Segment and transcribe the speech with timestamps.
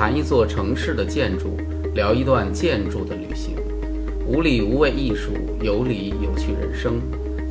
[0.00, 1.58] 谈一座城市的建筑，
[1.92, 3.54] 聊一段建筑的旅行，
[4.26, 6.98] 无理无畏艺术，有理有趣人生。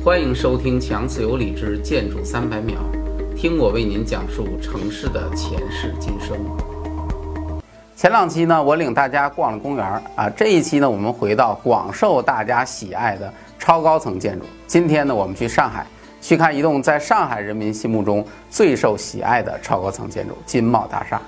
[0.04, 2.80] 欢迎收听强词有理之建筑三百秒，
[3.36, 6.36] 听我为您讲述城市的前世今生。
[7.94, 14.44] 前两期呢，我领大家逛了公园儿啊，这一期呢，我们回到广受大家喜爱的超高层建筑。
[14.66, 15.86] 今天呢，我们去上海。
[16.20, 21.22] 去看一栋在上海人民心目中最受喜爱的超高层建筑——金茂大厦。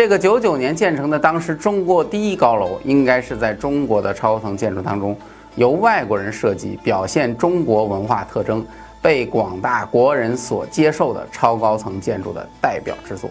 [0.00, 5.14] 这个九九年建成的，当时中国第一高楼，应该是在中国的超高层建筑当中
[5.56, 8.64] 由外国人设计，表现中国文化特征，
[9.02, 13.28] 被广大国人所接受的超高层建筑的代表之作。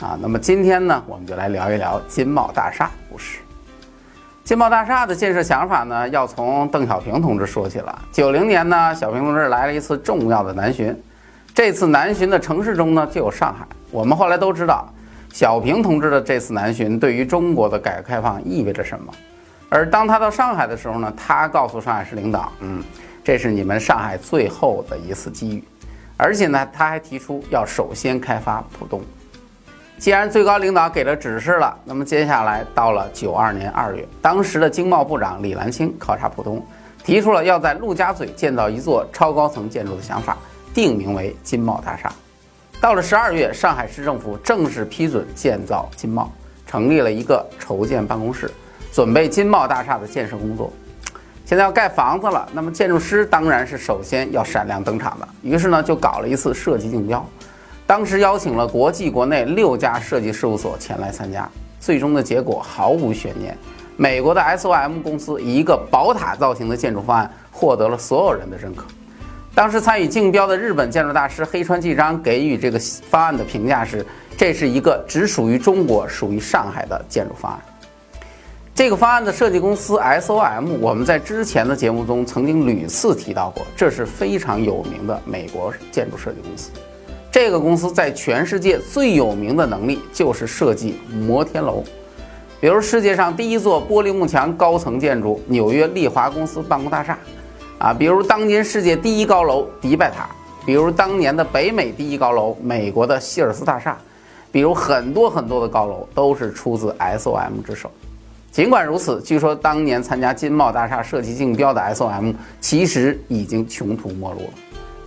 [0.00, 3.38] 啊，那么今天呢，我们就来聊一聊金茂大厦故事。
[4.42, 7.96] 金茂大厦的建设想法呢，要从邓小平同志说起了。
[8.10, 10.92] 九零年呢，小平同志来了一次重要的南巡，
[11.54, 13.64] 这次南巡的城市中呢，就有上海。
[13.92, 14.92] 我们后来都知道，
[15.36, 19.12] 小平同志的这次南巡对于中国的改革开放意味着什么。
[19.68, 22.82] 而当他到上海的时候呢，他告诉上海市领导，嗯，
[23.22, 25.64] 这是你们上海最后的一次机遇，
[26.16, 29.02] 而且呢，他还提出要首先开发浦东。
[29.98, 36.66] 既然最高领导给了指示了，那么接下来到了九二年二月，当时的经贸部长李兰清考察浦东，
[37.04, 40.34] 提出了要在陆家嘴建造一座超高层建筑的想法，
[40.72, 42.10] 定名为金茂大厦。
[42.86, 46.30] 到了十二月，上海市政府正式批准建造金茂，
[46.68, 48.48] 成立了一个筹建办公室，
[48.92, 50.72] 准备金茂大厦的建设工作。
[51.44, 57.28] 现在要盖房子了，那么建筑师当然是首先要闪亮登场的，于是呢就搞了一次设计竞标。
[57.88, 63.58] 当时邀请了国际国内六家设计事务所前来参加，最终的结果毫无悬念，
[63.96, 68.86] 美国的 SOM 公司以一个宝塔造型的建筑方案获得了所有人的认可。
[69.56, 74.04] 当时参与竞标的日本建筑大师黑川纪章给予这个方案的评价是：
[74.36, 77.58] 这是一个只属于中国、属于上海的建筑方案。
[78.74, 86.70] 这个方案的设计公司 SOM，我们在之前的节目中曾经屡次提到过，这是非常有名的美国建筑设计公司。
[87.32, 91.82] 这个公司在全世界最有名的能力就是设计摩天楼，
[92.60, 97.18] 比如世界上第一座玻璃幕墙高层建筑纽约利华公司办公大厦，
[97.78, 100.28] 啊，比如当今世界第一高楼迪拜塔，
[100.64, 103.98] 比如当年的北美第一高楼美国的希尔斯大厦，
[104.50, 107.90] 比如很多很多的高楼都是出自 SOM 之手。
[108.50, 114.50] 尽管如此，据说当年参加金茂大厦设计竞标的 SOM 其实已经穷途末路了，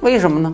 [0.02, 0.54] 为什么呢？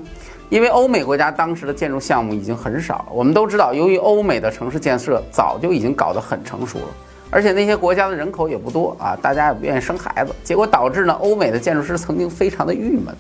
[0.50, 3.06] 因为欧美国家当时的建筑项目已经很少了。
[3.12, 6.86] 我们都知道，由于欧美的城市建设早就已经搞得很成熟了，
[7.36, 13.14] 而且那些国家的人口也不多啊，大家也不愿意生孩子，结果导致呢，欧美的建筑师曾经非常的郁闷，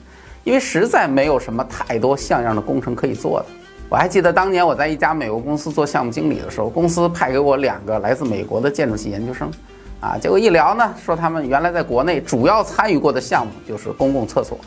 [0.45, 3.45] 因为实在没有什么太多像样的工程可以做的。
[3.89, 9.51] 我还记得当年我在一家美国公司做项目经理的时候，公司派给我两个来自美国的建筑系研究生，
[9.99, 14.57] 啊，结果一聊呢，说他们原来在国内主要参与过的项目就是公共厕所。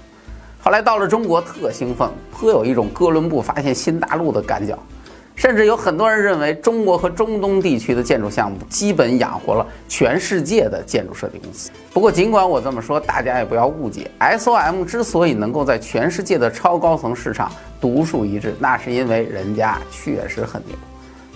[0.60, 4.78] 后来到了中国，特兴奋，颇有一种哥伦布发现新大陆的感觉，
[5.38, 11.70] 甚至有很多人认为，中国和中东地区的建筑项目基本养活了全世界的建筑设计公司。
[11.92, 20.74] 不过，尽管我这么说，大家也不要误解，SOM 之所以能够在全世界的超高层市场独树一帜，那是因为人家确实很牛。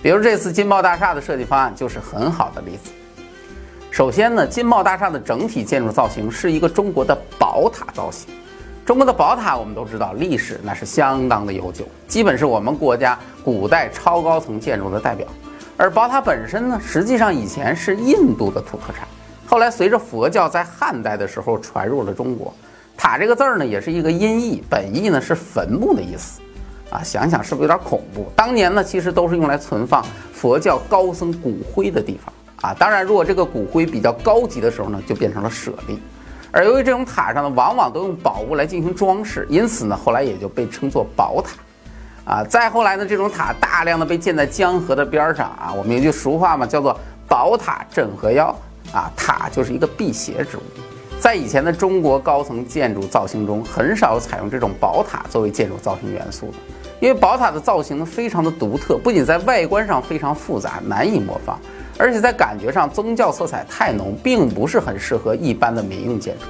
[0.01, 2.91] 比如这次金茂大厦的设计方案就是很好的例子。
[3.89, 8.27] 首先呢，金茂大厦的整体建筑造型是一个中国的宝塔造型。
[8.85, 15.25] 中国的宝塔，我们都知道历史那是相当的悠久，基本是我们国家古代超高层建筑的代表。
[15.77, 19.07] 而宝塔本身呢，实际上以前是印度的土特产，
[19.47, 22.53] 后来随着佛教在汉代的时候传入了中国。
[22.97, 26.41] 塔这个字儿呢，也是一个音译，本意呢是坟墓的意思。
[26.89, 28.29] 啊，想想是不是有点恐怖？
[28.35, 32.33] 当年呢，其实都是用来存放佛教高僧骨灰的地方
[32.69, 32.75] 啊。
[32.77, 35.97] 当然，如果这个骨灰比较高级的时候呢，就变成了舍利。
[36.53, 41.55] 而由于这种塔上呢，往往都用宝物来进行装饰，因此呢，后来也就被称作宝塔。
[42.25, 46.97] 啊，再后来呢，这种塔大量的被建在江河的边上啊，我们有句俗话嘛，叫做
[47.27, 48.55] “宝塔镇河妖”。
[48.93, 50.61] 啊，塔就是一个辟邪之物。
[51.19, 56.53] 在以前的中国高层建筑造型中，很少采用这种宝塔作为建筑造型元素的，
[56.99, 61.57] 因为宝塔的造型呢非常的独特，不仅在外观上非常复杂，难以模仿。
[61.97, 66.45] 而且在感觉上，宗教色彩太浓，并不是很适合一般的民用建筑。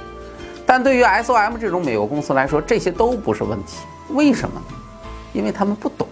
[0.66, 3.78] 但对于 SOM 这种美国公司来说，这些都不是问题。
[4.10, 4.76] 为什么呢？
[5.32, 6.08] 因为他们不懂。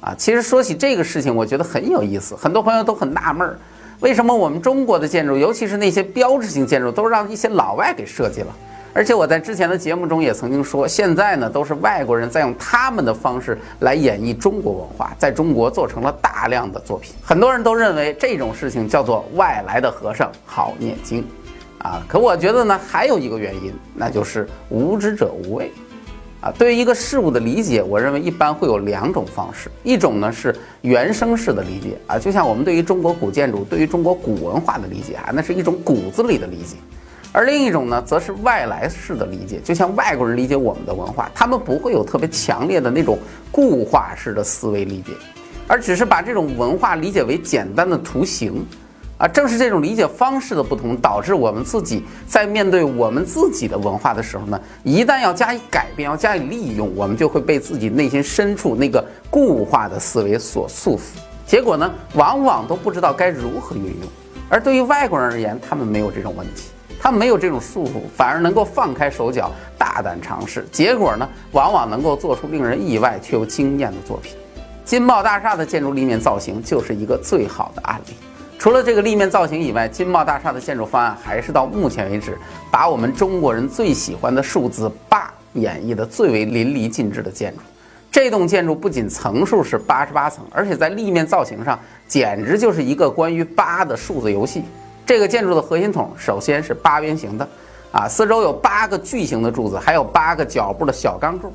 [0.00, 2.34] 啊，其实说起这个事情，我觉得很有意思。
[2.34, 3.56] 很多朋友都很纳闷儿，
[4.00, 8.48] 为什么我们中国的建筑，尤其是那些标志性建筑，都让一些老外给设计了，
[8.94, 17.14] 而且我在之前的节目中也曾经说，现在呢都是外国人在用他们的方式来演绎中国文化，在中国做成了大量的作品。
[17.22, 21.24] 很多人都认为这种事情叫做外来的和尚好念经，
[21.78, 25.70] 啊，可我觉得呢还有一个原因，那就是无知者无畏。
[26.42, 36.74] 啊，对于一个事物的理解，我认为一般会有两种方式，一种呢是原生式的理解啊，就像我们对于中国古建筑、对于中国古文化的理解啊，那是一种骨子里的理解；
[37.32, 43.18] 而另一种呢，则是外来式的理解，就像外国人理解我们的文化，他们不会有特别强烈的那种
[43.50, 45.12] 固化式的思维理解，
[45.66, 48.64] 而只是把这种文化理解为简单的图形。
[49.18, 61.02] 啊，正是这种理解方式的不同，导致我们自己在面对我们自己的文化的时候呢，一旦要加以改变，要加以利用，我们就会被自己内心深处那个固化的思维所束缚，
[61.46, 64.10] 结果呢，往往都不知道该如何运用。
[64.48, 66.70] 而对于外国人而言，他们没有这种问题，
[67.02, 74.36] 他没有这种束缚，反而能够放开手脚，大胆尝试，结果呢，往往能够做出令人意外却又惊艳的作品。
[74.84, 78.14] 金茂大厦的建筑立面造型就是一个最好的案例。
[78.56, 82.38] 除了这个立面造型以外，金茂大厦的建筑方案还是到目前为止
[82.70, 87.62] 把我们中国人最喜欢的数字八演绎的最为淋漓尽致的建筑。
[88.12, 91.76] 这栋建筑不仅层数是八十八层，而且在立面造型上
[92.06, 94.62] 简直就是一个关于八的数字游戏。
[95.04, 97.48] 这个建筑的核心筒首先是八边形的，
[97.90, 101.52] 啊，四周有八个巨型的柱子，还有八个脚部的小钢柱。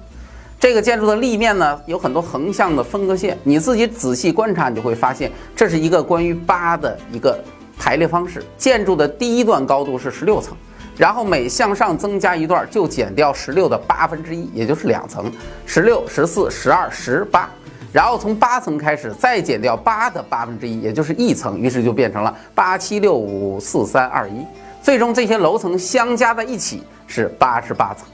[0.60, 7.40] 这个建筑的立面呢，有很多横向的分割线，你自己仔细观察，你就会发现，这是一个关于八的一个
[7.78, 8.44] 排列方式。
[8.58, 10.58] 建筑的第一段高度是十六层，
[10.98, 15.32] 然后每向上增加一段，就减掉十六的八分之一，也就是两层，
[15.68, 17.48] 十六、十四、十二、十八，
[17.92, 24.45] 然后从八层开始，再减掉八的八分之一，也就是一层，于是就变成了八七六五四三二一，
[24.81, 28.07] 最终这些楼层相加在一起是八十八层。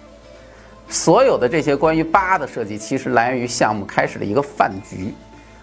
[0.89, 5.11] 所有的这些关于八的设计，其实来源于项目开始的一个饭局，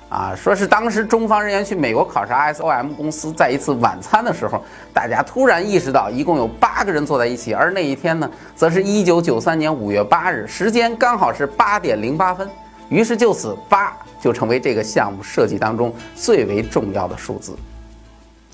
[0.08, 4.60] 啊，说是当时中方人员去美国考察 SOM 公司，在一次晚餐的时候，
[4.92, 12.48] 大家突然意识到，一共有八个人坐在一起，而那一天呢，则是一九九三年五月八日，时间刚好是八点零八分，
[12.90, 17.56] 于是就此八就成为这个项目设计当中最为重要的数字。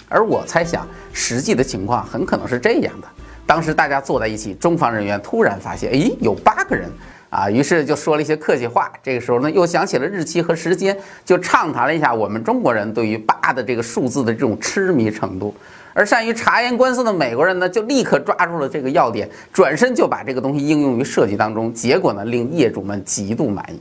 [0.09, 3.09] 而我猜想，实际的情况很可能是这样的。
[3.45, 6.89] 当时大家坐在一起，中方人员突然发现，诶，有八个人
[7.31, 8.93] 啊，于是就说了一些客气话。
[9.03, 15.55] 这个时候呢，又想起了日期和时间，就畅谈了一下我们中国人对于八的这个数字的这种痴迷程度。
[15.93, 23.81] 而善于察言观色的美国人呢，就立刻抓住了这个要点，转身就把这个东西应用于设计当中，结果呢，令业主们极度满意。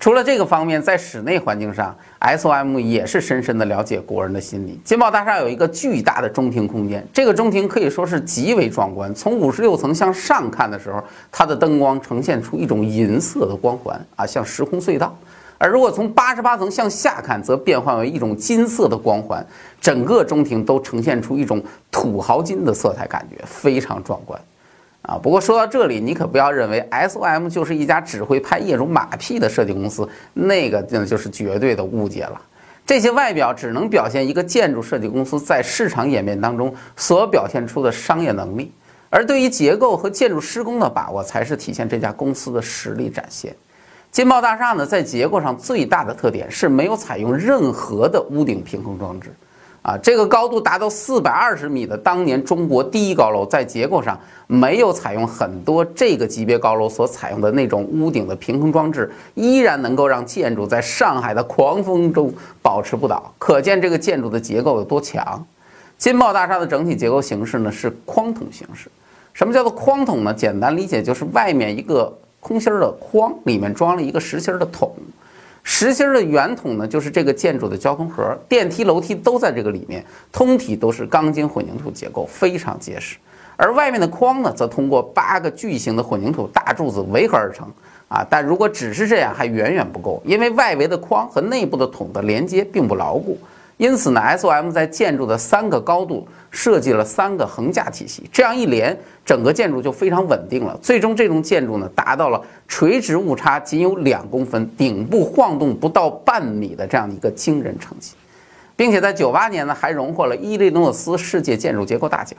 [0.00, 4.80] 除了这个方面，在室内环境上，SOM 也是深深地了解国人的心理。
[4.82, 9.14] 金茂大厦有一个巨大的中庭空间，这个中庭可以说是极为壮观。
[9.14, 15.14] 从五十六层向上看的时候，它的灯光呈现出一种银色的光环啊，像时空隧道；
[15.58, 19.46] 而如果从八十八层向下看，则变换为一种金色的光环，
[19.82, 24.40] 整个中庭都呈现出一种土豪金的色彩，感觉非常壮观。
[25.10, 32.40] 啊，不过说到这里，你可不要认为 SOM 就是一家只会拍业主马屁的设计公司，那个那就是绝对的误解了。
[32.86, 38.72] 这些外表只能表现一个建筑设计公司在市场演变当中所表现出的商业能力，
[39.08, 43.52] 而对于结构和建筑施工的把握，才是体现这家公司的实力展现。
[44.12, 49.34] 金茂大厦呢，在结构上最大的特点是没有采用任何的屋顶平衡装置。
[49.82, 65.42] 啊，这个高度达到四百二十米的当年中国第一高楼，在结构上没有采用很多这个级别高楼所采用的那种屋顶的平衡装置，依然能够让建筑在上海的狂风中保持不倒，可见这个建筑的结构有多强。
[65.96, 68.90] 金茂大厦的整体结构形式呢是框筒形式。
[69.32, 70.34] 什么叫做框筒呢？
[70.34, 74.92] 简单理解就是外面一个空心儿的框，里面装了一个实心儿的筒。
[75.72, 83.16] 实心的圆筒呢，就是这个建筑的交通盒，电梯、楼梯都在这个里面，通体都是钢筋混凝土结构，非常结实。
[83.56, 87.68] 而外面的框呢，则通过八个巨型的混凝土大柱子围合而成。
[88.08, 93.38] 啊，但如果只是这样，还远远不够，因为外围的框和内部的筒的连接并不牢固。
[93.80, 98.94] 因此呢，SOM 在建筑的三个高度设计了三个横架体系，这样一连，
[99.24, 100.78] 整个建筑就非常稳定了。
[100.82, 108.12] 最终，这栋建筑呢达到了垂直误差仅有两公分，顶部晃动不到半米的这样的一个惊人成绩，
[108.76, 112.38] 并且在九八年呢还荣获了伊利诺斯世界建筑结构大奖。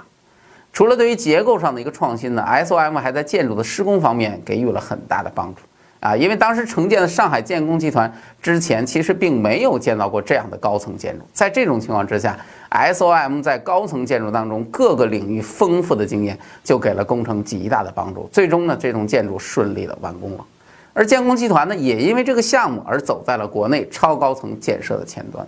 [0.72, 5.62] 除了对于结构上的一个创新呢，SOM 还在建筑的施工方面给予了很大的帮助。
[6.02, 11.24] 啊，因为当时承建的上海建工集团之前其实并没有建造过这样的高层建筑。
[11.32, 12.36] 在这种情况之下
[12.72, 18.28] ，SOM 在高层建筑当中各个领域丰富的经验就给了工程极大的帮助。
[18.32, 20.46] 最终呢，这栋建筑顺利的完工了。
[20.94, 25.48] 而建工集团呢，也因为这个项目而走在了国内超高层建设的前端。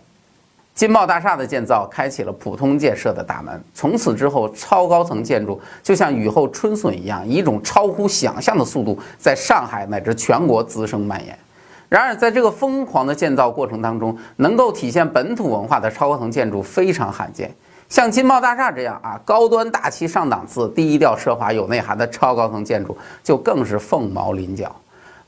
[0.74, 11.38] 金茂大厦的建造开启了普通建设的大门，从此之后，超高层建筑就像雨后春笋一样，以一种超乎想象的速度在上海乃至全国滋生蔓延。
[11.90, 17.54] 然而，在这个疯狂的建造过程当中，能够体现本土文化的超高层建筑非常罕见。
[17.88, 24.76] 像金茂大厦这样啊，高端大气上档次、低调奢华有内涵的超高层建筑，就更是凤毛麟角。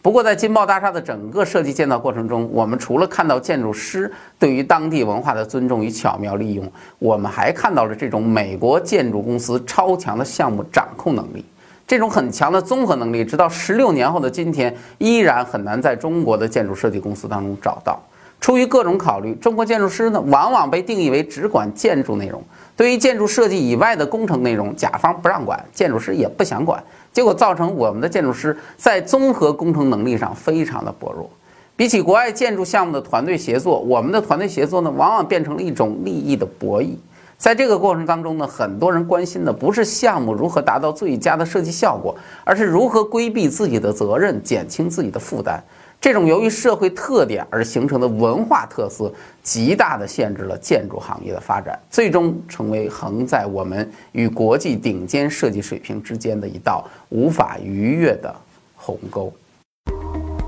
[0.05, 11.43] 不过，在金茂大厦的整个设计建造过程中，我们除了看到建筑师对于当地文化的尊重与巧妙利用，我们还看到了这种美国建筑公司超强的项目掌控能力。
[11.87, 17.99] 这种很强的综合能力，直到十六年后的今天，依然很难在中国的建筑设计公司当中找到。
[18.39, 22.43] 出于各种考虑，中国建筑师呢，往往被定义为只管建筑内容，
[22.77, 26.83] 对于建筑设计以外的工程内容，甲方不让管，建筑师也不想管。
[27.15, 31.29] 结果造成我们的建筑师在综合工程能力上非常的薄弱，
[31.73, 36.89] 比起国外建筑项目的团队协作，我们的团队协作呢，往往变成了一种利益的博弈。
[37.37, 45.63] 在这个过程当中呢，很多人关心的不是项目如何达到最佳的设计效果，而是如何规避自己的责任，减轻自己的负担。
[46.05, 58.31] 这种由于社会特点而形成的文化特色，极大地限制了建筑行业的发展，最终成为横在我们与国际顶尖设计水平之间的一道无法逾越的
[58.75, 59.33] 鸿沟。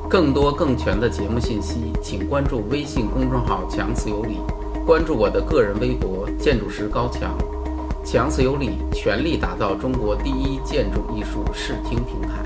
[0.08, 4.38] 更多更全的节目信息，请关注微信公众号“强词有理”，
[4.86, 7.36] 关注我的个人微博“建筑师高强”。
[8.06, 12.46] 强词有理，全力打造中国第一建筑艺术视听平台。